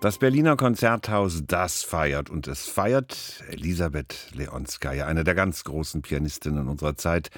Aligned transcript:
Das 0.00 0.16
Berliner 0.16 0.56
Konzerthaus, 0.56 1.42
das 1.46 1.82
feiert 1.82 2.30
und 2.30 2.48
es 2.48 2.66
feiert 2.66 3.44
Elisabeth 3.50 4.30
Leonskaya, 4.32 5.06
eine 5.06 5.24
der 5.24 5.34
ganz 5.34 5.62
großen 5.62 6.00
Pianistinnen 6.00 6.68
unserer 6.68 6.96
Zeit, 6.96 7.28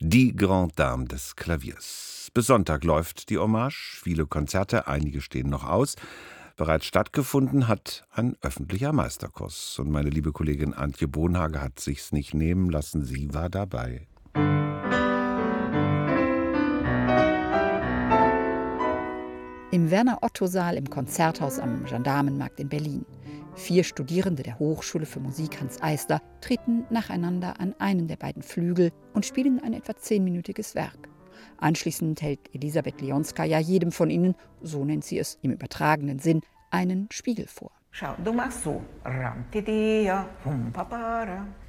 die 0.00 0.34
Grande 0.34 0.74
Dame 0.74 1.04
des 1.04 1.36
Klaviers. 1.36 2.28
Bis 2.34 2.46
Sonntag 2.46 2.82
läuft 2.82 3.30
die 3.30 3.38
Hommage, 3.38 4.00
viele 4.02 4.26
Konzerte, 4.26 4.88
einige 4.88 5.20
stehen 5.20 5.48
noch 5.48 5.64
aus. 5.64 5.94
Bereits 6.56 6.86
stattgefunden 6.86 7.68
hat 7.68 8.04
ein 8.10 8.36
öffentlicher 8.42 8.92
Meisterkurs. 8.92 9.78
Und 9.78 9.92
meine 9.92 10.10
liebe 10.10 10.32
Kollegin 10.32 10.74
Antje 10.74 11.06
Bohnhage 11.06 11.62
hat 11.62 11.78
sich's 11.78 12.10
nicht 12.10 12.34
nehmen 12.34 12.68
lassen, 12.68 13.04
sie 13.04 13.32
war 13.32 13.48
dabei. 13.48 14.07
Im 19.78 19.92
Werner-Otto-Saal 19.92 20.76
im 20.76 20.90
Konzerthaus 20.90 21.60
am 21.60 21.84
Gendarmenmarkt 21.84 22.58
in 22.58 22.68
Berlin. 22.68 23.06
Vier 23.54 23.84
Studierende 23.84 24.42
der 24.42 24.58
Hochschule 24.58 25.06
für 25.06 25.20
Musik 25.20 25.60
Hans 25.60 25.80
Eisler 25.80 26.20
treten 26.40 26.84
nacheinander 26.90 27.60
an 27.60 27.76
einen 27.78 28.08
der 28.08 28.16
beiden 28.16 28.42
Flügel 28.42 28.90
und 29.14 29.24
spielen 29.24 29.62
ein 29.62 29.74
etwa 29.74 29.94
zehnminütiges 29.94 30.74
Werk. 30.74 31.08
Anschließend 31.58 32.20
hält 32.22 32.52
Elisabeth 32.52 33.00
Leonskaya 33.00 33.60
jedem 33.60 33.92
von 33.92 34.10
ihnen, 34.10 34.34
so 34.62 34.84
nennt 34.84 35.04
sie 35.04 35.20
es 35.20 35.38
im 35.42 35.52
übertragenen 35.52 36.18
Sinn, 36.18 36.40
einen 36.72 37.06
Spiegel 37.12 37.46
vor. 37.46 37.70
Schau, 37.92 38.16
du 38.24 38.32
machst 38.32 38.64
so. 38.64 38.82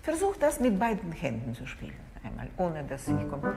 Versuch 0.02 0.36
das 0.38 0.60
mit 0.60 0.80
beiden 0.80 1.12
Händen 1.12 1.54
zu 1.54 1.68
spielen. 1.68 1.94
Einmal, 2.24 2.50
ohne 2.58 2.84
dass 2.86 3.08
ich 3.08 3.30
komme. 3.30 3.56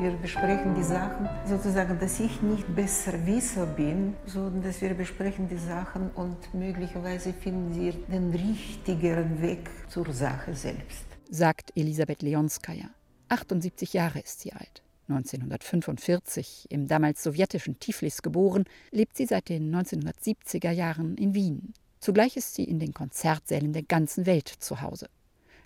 Wir 0.00 0.12
besprechen 0.12 0.76
die 0.76 0.84
Sachen 0.84 1.28
sozusagen, 1.44 1.98
dass 1.98 2.20
ich 2.20 2.40
nicht 2.40 2.72
besser 2.72 3.26
Wisser 3.26 3.66
bin, 3.66 4.14
sondern 4.26 4.62
dass 4.62 4.80
wir 4.80 4.94
besprechen 4.94 5.48
die 5.48 5.58
Sachen 5.58 6.12
und 6.12 6.54
möglicherweise 6.54 7.32
finden 7.32 7.74
wir 7.74 7.92
den 7.92 8.30
richtigeren 8.30 9.42
Weg 9.42 9.68
zur 9.88 10.12
Sache 10.12 10.54
selbst. 10.54 11.04
Sagt 11.28 11.72
Elisabeth 11.74 12.22
Leonskaya. 12.22 12.90
78 13.28 13.92
Jahre 13.92 14.20
ist 14.20 14.38
sie 14.38 14.52
alt. 14.52 14.82
1945 15.08 16.66
im 16.70 16.86
damals 16.86 17.24
sowjetischen 17.24 17.80
Tiflis 17.80 18.22
geboren, 18.22 18.66
lebt 18.92 19.16
sie 19.16 19.26
seit 19.26 19.48
den 19.48 19.74
1970er 19.74 20.70
Jahren 20.70 21.16
in 21.16 21.34
Wien. 21.34 21.74
Zugleich 21.98 22.36
ist 22.36 22.54
sie 22.54 22.64
in 22.64 22.78
den 22.78 22.94
Konzertsälen 22.94 23.72
der 23.72 23.82
ganzen 23.82 24.26
Welt 24.26 24.48
zu 24.48 24.80
Hause. 24.80 25.08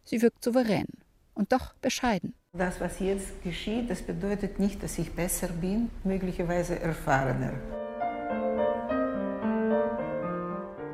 Sie 0.05 0.22
wirkt 0.22 0.42
souverän 0.42 0.86
und 1.34 1.52
doch 1.52 1.74
bescheiden. 1.74 2.33
Das, 2.55 2.83
was 2.83 3.00
jetzt 3.00 3.42
geschieht, 3.42 3.89
das 3.89 4.03
bedeutet 4.03 4.58
nicht, 4.58 4.83
dass 4.83 4.98
ich 4.98 5.11
besser 5.11 5.48
bin, 5.48 5.89
möglicherweise 6.05 6.78
erfahrener. 6.78 7.55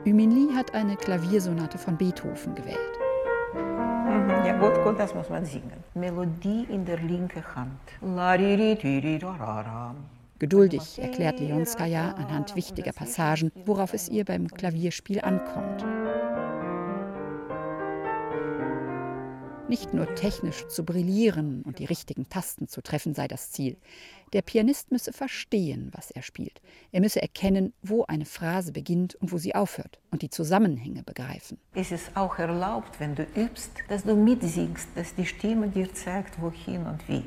Yumin 0.05 0.31
Lee 0.31 0.55
hat 0.55 0.73
eine 0.73 0.95
Klaviersonate 0.95 1.77
von 1.77 1.97
Beethoven 1.97 2.55
gewählt. 2.55 2.79
Mhm, 3.55 4.47
ja, 4.47 4.57
gut, 4.57 4.85
gut, 4.85 5.01
das 5.01 5.13
muss 5.17 5.29
man 5.31 5.45
singen. 5.45 5.83
Melodie 5.95 6.65
in 6.71 6.85
der 6.85 6.99
linken 6.99 7.43
Hand. 7.57 7.81
Geduldig 10.39 11.01
erklärt 11.01 11.41
Leonskaya 11.41 12.13
anhand 12.13 12.55
wichtiger 12.55 12.93
Passagen, 12.93 13.51
worauf 13.65 13.95
es 13.95 14.09
ihr 14.09 14.25
beim 14.25 14.47
Klavierspiel 14.47 15.23
ankommt. 15.23 15.85
Nicht 19.69 19.93
nur 19.93 20.15
technisch 20.15 20.67
zu 20.69 20.83
brillieren 20.83 21.63
und 21.63 21.79
die 21.79 21.85
richtigen 21.85 22.29
Tasten 22.31 22.69
zu 22.69 22.81
treffen 22.81 23.15
sei 23.15 23.29
das 23.29 23.51
Ziel. 23.51 23.77
Der 24.33 24.41
Pianist 24.41 24.91
müsse 24.91 25.13
verstehen, 25.13 25.91
was 25.95 26.11
er 26.11 26.23
spielt. 26.23 26.63
Er 26.91 27.03
müsse 27.03 27.21
erkennen, 27.21 27.75
wo 27.83 28.05
eine 28.05 28.25
Phrase 28.25 28.73
beginnt 28.73 29.15
und 29.17 29.31
wo 29.31 29.37
sie 29.37 29.55
aufhört 29.55 29.99
und 30.11 30.23
die 30.23 30.31
Zusammenhänge 30.31 31.03
begreifen. 31.03 31.59
Es 31.75 31.93
ist 31.93 32.17
auch 32.17 32.39
erlaubt, 32.39 32.99
wenn 32.99 33.15
du 33.15 33.25
übst, 33.37 33.73
dass 33.89 34.05
du 34.05 34.17
mitsingst, 34.17 34.89
dass 34.95 35.15
die 35.15 35.27
Stimme 35.27 35.69
dir 35.69 35.93
zeigt, 35.93 36.41
wohin 36.41 36.87
und 36.87 37.07
wie. 37.07 37.25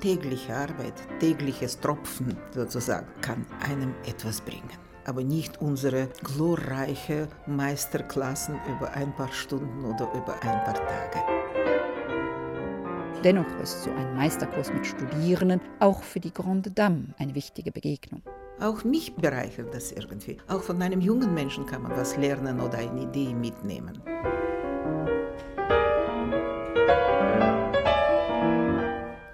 Tägliche 0.00 0.54
Arbeit, 0.54 0.94
tägliches 1.20 1.78
Tropfen 1.80 2.36
sozusagen, 2.54 3.06
kann 3.20 3.46
einem 3.68 3.94
etwas 4.06 4.40
bringen. 4.40 4.70
Aber 5.04 5.22
nicht 5.22 5.60
unsere 5.60 6.08
glorreiche 6.22 7.28
Meisterklassen 7.46 8.56
über 8.76 8.92
ein 8.92 9.14
paar 9.14 9.32
Stunden 9.32 9.84
oder 9.84 10.10
über 10.12 10.34
ein 10.42 10.64
paar 10.64 10.74
Tage. 10.74 11.40
Dennoch 13.22 13.60
ist 13.62 13.82
so 13.82 13.90
ein 13.90 14.16
Meisterkurs 14.16 14.72
mit 14.72 14.86
Studierenden 14.86 15.60
auch 15.78 16.02
für 16.02 16.20
die 16.20 16.32
Grande 16.32 16.70
Dame 16.70 17.14
eine 17.18 17.34
wichtige 17.34 17.70
Begegnung. 17.70 18.22
Auch 18.60 18.82
mich 18.84 19.14
bereichert 19.14 19.74
das 19.74 19.92
irgendwie. 19.92 20.38
Auch 20.48 20.62
von 20.62 20.80
einem 20.80 21.00
jungen 21.00 21.34
Menschen 21.34 21.66
kann 21.66 21.82
man 21.82 21.92
was 21.92 22.16
lernen 22.16 22.60
oder 22.60 22.78
eine 22.78 23.02
Idee 23.02 23.34
mitnehmen. 23.34 24.00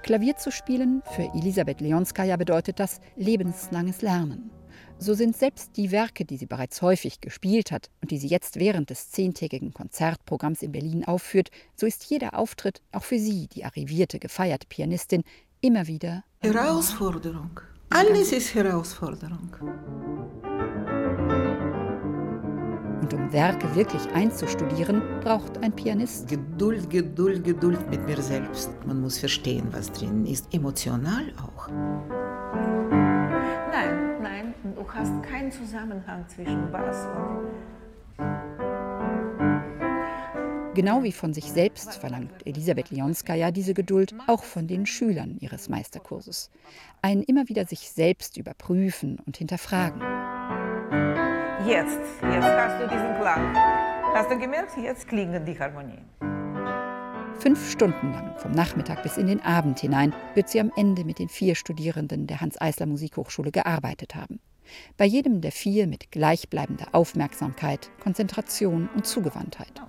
Klavier 0.07 0.37
zu 0.37 0.53
spielen, 0.53 1.03
für 1.17 1.29
Elisabeth 1.35 1.81
Leonskaya 1.81 2.37
bedeutet 2.37 2.79
das 2.79 3.01
lebenslanges 3.17 4.03
Lernen. 4.03 4.53
So 4.99 5.15
sind 5.15 5.37
selbst 5.37 5.77
die 5.77 5.91
Werke, 5.91 6.25
die 6.25 6.37
sie 6.37 6.47
bereits 6.47 6.81
häufig 6.81 7.21
gespielt 7.21 7.73
hat 7.73 7.91
und 8.01 8.13
die 8.13 8.19
sie 8.19 8.29
jetzt 8.29 8.61
während 8.61 8.89
des 8.89 9.11
zehntägigen 9.11 9.75
Konzertprogramms 9.75 10.63
in 10.63 10.71
Berlin 10.71 11.05
aufführt, 11.05 11.51
so 11.75 11.87
ist 11.87 12.05
jeder 12.05 12.39
Auftritt 12.39 12.83
auch 12.93 13.03
für 13.03 13.19
sie, 13.19 13.49
die 13.49 13.65
arrivierte, 13.65 14.21
gefeierte 14.21 14.69
Pianistin, 14.69 15.25
immer 15.61 15.89
wieder 15.89 16.23
Herausforderung. 16.39 17.59
Alles 17.91 18.31
ist 18.31 18.55
Herausforderung. 18.55 19.57
Und 23.07 23.15
um 23.15 23.33
Werke 23.33 23.73
wirklich 23.77 24.03
einzustudieren, 24.15 25.01
braucht 25.21 25.59
ein 25.59 25.71
Pianist 25.71 26.27
Geduld, 26.27 26.91
Geduld, 26.91 27.45
Geduld 27.45 27.89
mit 27.89 28.05
mir 28.05 28.21
selbst. 28.21 28.69
Man 28.85 29.01
muss 29.01 29.17
verstehen, 29.17 29.69
was 29.71 29.93
drin 29.93 30.27
ist. 30.27 30.53
Emotional 30.53 31.33
auch. 31.41 31.69
Nein, 33.71 34.21
nein, 34.21 34.55
du 34.75 34.85
hast 34.93 35.23
keinen 35.23 35.53
Zusammenhang 35.53 36.27
zwischen 36.27 36.69
Bass 36.73 37.07
und. 37.07 37.47
Genau 40.75 41.05
wie 41.05 41.13
von 41.13 41.33
sich 41.33 41.45
selbst 41.45 41.95
verlangt 41.95 42.45
Elisabeth 42.45 42.91
Leonskaya 42.91 43.53
diese 43.53 43.73
Geduld 43.73 44.17
auch 44.27 44.43
von 44.43 44.67
den 44.67 44.85
Schülern 44.85 45.37
ihres 45.39 45.69
Meisterkurses. 45.69 46.51
Ein 47.03 47.23
immer 47.23 47.49
wieder 47.49 47.67
sich 47.67 47.89
selbst 47.89 48.37
überprüfen 48.37 49.21
und 49.25 49.37
hinterfragen. 49.37 50.26
Jetzt, 51.67 51.99
jetzt 52.23 52.45
hast 52.45 52.81
du 52.81 52.87
diesen 52.87 53.17
Klang. 53.21 53.57
Hast 54.15 54.31
du 54.31 54.39
gemerkt, 54.39 54.77
jetzt 54.77 55.09
klingen 55.09 55.45
die 55.45 55.59
Harmonien. 55.59 56.05
Fünf 57.41 57.69
Stunden 57.69 58.13
lang, 58.13 58.35
vom 58.39 58.53
Nachmittag 58.53 59.03
bis 59.03 59.17
in 59.17 59.27
den 59.27 59.41
Abend 59.41 59.81
hinein, 59.81 60.15
wird 60.35 60.49
sie 60.49 60.61
am 60.61 60.71
Ende 60.77 61.05
mit 61.05 61.19
den 61.19 61.29
vier 61.29 61.57
Studierenden 61.57 62.29
der 62.29 62.41
Hans-Eisler 62.41 62.87
Musikhochschule 62.87 63.51
gearbeitet 63.51 64.15
haben. 64.15 64.39
Bei 64.97 65.07
jedem 65.07 65.41
der 65.41 65.51
vier 65.51 65.89
mit 65.89 66.13
gleichbleibender 66.13 66.87
Aufmerksamkeit, 66.93 67.91
Konzentration 68.01 68.89
und 68.95 69.05
Zugewandtheit. 69.05 69.83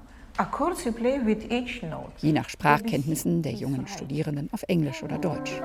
Je 2.17 2.31
nach 2.31 2.49
Sprachkenntnissen 2.49 3.43
der 3.43 3.53
jungen 3.53 3.87
Studierenden 3.87 4.49
auf 4.51 4.63
Englisch 4.67 5.03
oder 5.03 5.19
Deutsch. 5.19 5.61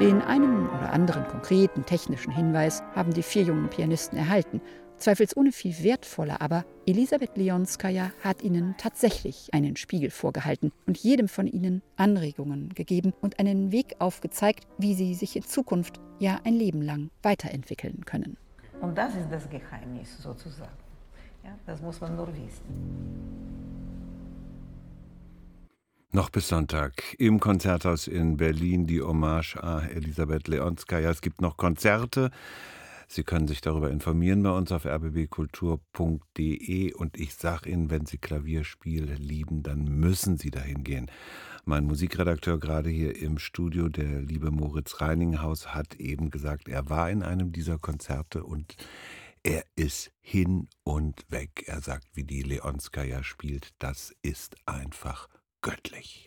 Den 0.00 0.22
einen 0.22 0.68
oder 0.68 0.92
anderen 0.92 1.26
konkreten 1.26 1.84
technischen 1.84 2.32
Hinweis 2.32 2.84
haben 2.94 3.12
die 3.12 3.24
vier 3.24 3.42
jungen 3.42 3.68
Pianisten 3.68 4.16
erhalten. 4.16 4.60
Zweifelsohne 4.98 5.50
viel 5.50 5.82
wertvoller 5.82 6.40
aber, 6.40 6.64
Elisabeth 6.86 7.36
Leonskaya 7.36 8.12
hat 8.22 8.42
ihnen 8.42 8.76
tatsächlich 8.78 9.48
einen 9.52 9.74
Spiegel 9.74 10.10
vorgehalten 10.10 10.70
und 10.86 10.98
jedem 10.98 11.26
von 11.26 11.48
ihnen 11.48 11.82
Anregungen 11.96 12.68
gegeben 12.74 13.12
und 13.20 13.40
einen 13.40 13.72
Weg 13.72 13.96
aufgezeigt, 13.98 14.68
wie 14.78 14.94
sie 14.94 15.14
sich 15.14 15.34
in 15.34 15.42
Zukunft, 15.42 15.98
ja 16.20 16.38
ein 16.44 16.54
Leben 16.54 16.80
lang, 16.80 17.10
weiterentwickeln 17.22 18.04
können. 18.04 18.36
Und 18.80 18.96
das 18.96 19.16
ist 19.16 19.32
das 19.32 19.50
Geheimnis 19.50 20.16
sozusagen. 20.22 20.70
Ja, 21.42 21.50
das 21.66 21.82
muss 21.82 22.00
man 22.00 22.14
nur 22.14 22.28
wissen. 22.28 23.37
Noch 26.10 26.30
bis 26.30 26.48
Sonntag 26.48 27.02
im 27.18 27.38
Konzerthaus 27.38 28.06
in 28.06 28.38
Berlin 28.38 28.86
die 28.86 29.02
Hommage 29.02 29.62
a 29.62 29.80
Elisabeth 29.80 30.48
Leonskaya. 30.48 31.10
Es 31.10 31.20
gibt 31.20 31.42
noch 31.42 31.58
Konzerte. 31.58 32.30
Sie 33.08 33.24
können 33.24 33.46
sich 33.46 33.60
darüber 33.60 33.90
informieren 33.90 34.42
bei 34.42 34.48
uns 34.48 34.72
auf 34.72 34.86
rbbkultur.de 34.86 36.94
und 36.94 37.20
ich 37.20 37.34
sage 37.34 37.68
Ihnen, 37.68 37.90
wenn 37.90 38.06
Sie 38.06 38.16
Klavierspiel 38.16 39.16
lieben, 39.18 39.62
dann 39.62 39.84
müssen 39.84 40.38
Sie 40.38 40.50
dahin 40.50 40.82
gehen. 40.82 41.10
Mein 41.66 41.84
Musikredakteur 41.84 42.58
gerade 42.58 42.88
hier 42.88 43.20
im 43.20 43.38
Studio, 43.38 43.90
der 43.90 44.22
liebe 44.22 44.50
Moritz 44.50 45.02
Reininghaus, 45.02 45.74
hat 45.74 45.96
eben 45.96 46.30
gesagt, 46.30 46.68
er 46.68 46.88
war 46.88 47.10
in 47.10 47.22
einem 47.22 47.52
dieser 47.52 47.78
Konzerte 47.78 48.44
und 48.44 48.76
er 49.42 49.62
ist 49.76 50.10
hin 50.20 50.68
und 50.84 51.26
weg. 51.28 51.64
Er 51.66 51.82
sagt, 51.82 52.06
wie 52.14 52.24
die 52.24 52.42
Leonskaya 52.42 53.22
spielt, 53.22 53.74
das 53.78 54.14
ist 54.22 54.56
einfach 54.64 55.28
göttlich. 55.68 56.24